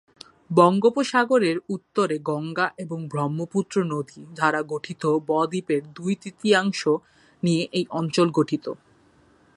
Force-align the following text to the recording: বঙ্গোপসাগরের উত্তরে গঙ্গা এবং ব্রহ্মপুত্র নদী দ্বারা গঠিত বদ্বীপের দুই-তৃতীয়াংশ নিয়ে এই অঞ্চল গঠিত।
বঙ্গোপসাগরের 0.51 1.57
উত্তরে 1.69 2.15
গঙ্গা 2.29 2.67
এবং 2.77 2.99
ব্রহ্মপুত্র 3.07 3.75
নদী 3.85 4.19
দ্বারা 4.35 4.61
গঠিত 4.71 5.03
বদ্বীপের 5.29 5.81
দুই-তৃতীয়াংশ 5.97 6.81
নিয়ে 7.43 7.63
এই 7.71 7.85
অঞ্চল 7.91 8.27
গঠিত। 8.31 8.65